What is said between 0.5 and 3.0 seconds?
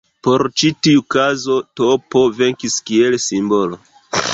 ĉi tiu kazo tP venkis